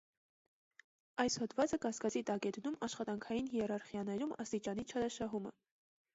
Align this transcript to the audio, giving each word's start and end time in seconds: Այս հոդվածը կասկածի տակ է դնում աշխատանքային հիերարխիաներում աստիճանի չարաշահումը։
Այս 1.23 1.35
հոդվածը 1.43 1.79
կասկածի 1.83 2.23
տակ 2.31 2.47
է 2.51 2.53
դնում 2.57 2.79
աշխատանքային 2.89 3.53
հիերարխիաներում 3.53 4.35
աստիճանի 4.47 4.89
չարաշահումը։ 4.91 5.55